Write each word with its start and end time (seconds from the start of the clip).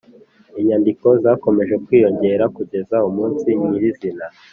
inyandiko 0.59 1.07
zakomeje 1.23 1.75
kwiyongera 1.85 2.45
kugeza 2.55 2.95
umunsi 3.09 3.47
nyirizina 3.65 4.25